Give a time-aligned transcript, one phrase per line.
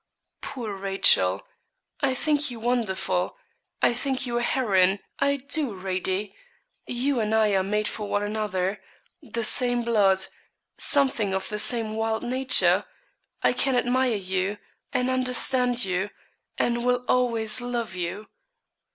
[0.41, 1.45] 'Poor Rachel!
[1.99, 3.37] I think you wonderful
[3.83, 6.33] I think you a heroine I do, Radie;
[6.87, 8.81] you and I are made for one another
[9.21, 10.25] the same blood
[10.75, 12.85] something of the same wild nature;
[13.43, 14.57] I can admire you,
[14.91, 16.09] and understand you,
[16.57, 18.27] and will always love you.'